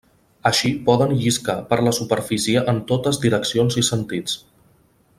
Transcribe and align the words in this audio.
Així 0.49 0.69
poden 0.87 1.13
lliscar 1.19 1.57
per 1.73 1.79
la 1.89 1.93
superfície 1.97 2.65
en 2.75 2.81
totes 2.93 3.23
direccions 3.27 3.81
i 3.83 3.85
sentits. 3.93 4.39